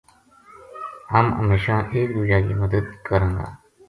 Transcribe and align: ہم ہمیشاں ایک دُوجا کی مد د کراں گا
ہم 1.11 1.25
ہمیشاں 1.39 1.79
ایک 1.93 2.07
دُوجا 2.15 2.39
کی 2.45 2.53
مد 2.59 2.73
د 2.73 2.75
کراں 3.07 3.33
گا 3.37 3.47